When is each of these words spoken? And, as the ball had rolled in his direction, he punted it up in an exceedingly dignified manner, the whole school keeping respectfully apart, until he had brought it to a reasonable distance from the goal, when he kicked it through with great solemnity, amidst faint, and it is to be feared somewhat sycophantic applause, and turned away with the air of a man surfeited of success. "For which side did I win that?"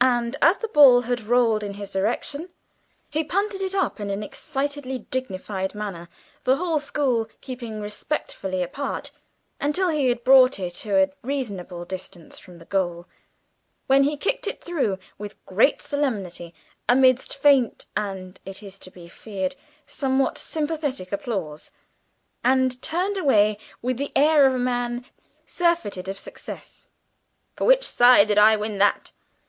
And, 0.00 0.36
as 0.40 0.58
the 0.58 0.68
ball 0.68 1.00
had 1.00 1.22
rolled 1.22 1.64
in 1.64 1.74
his 1.74 1.92
direction, 1.92 2.50
he 3.10 3.24
punted 3.24 3.60
it 3.60 3.74
up 3.74 3.98
in 3.98 4.08
an 4.08 4.22
exceedingly 4.22 5.00
dignified 5.10 5.74
manner, 5.74 6.08
the 6.44 6.58
whole 6.58 6.78
school 6.78 7.26
keeping 7.40 7.80
respectfully 7.80 8.62
apart, 8.62 9.10
until 9.60 9.88
he 9.88 10.06
had 10.10 10.22
brought 10.22 10.60
it 10.60 10.74
to 10.74 10.96
a 11.02 11.10
reasonable 11.24 11.84
distance 11.84 12.38
from 12.38 12.58
the 12.60 12.66
goal, 12.66 13.06
when 13.88 14.04
he 14.04 14.16
kicked 14.16 14.46
it 14.46 14.62
through 14.62 14.96
with 15.18 15.44
great 15.44 15.82
solemnity, 15.82 16.54
amidst 16.88 17.34
faint, 17.36 17.86
and 17.96 18.38
it 18.44 18.62
is 18.62 18.78
to 18.78 18.92
be 18.92 19.08
feared 19.08 19.56
somewhat 19.88 20.38
sycophantic 20.38 21.10
applause, 21.10 21.72
and 22.44 22.80
turned 22.80 23.18
away 23.18 23.58
with 23.82 23.96
the 23.96 24.12
air 24.14 24.46
of 24.46 24.54
a 24.54 24.58
man 24.60 25.04
surfeited 25.46 26.08
of 26.08 26.16
success. 26.16 26.90
"For 27.56 27.64
which 27.64 27.82
side 27.82 28.28
did 28.28 28.38
I 28.38 28.54
win 28.54 28.78
that?" 28.78 29.10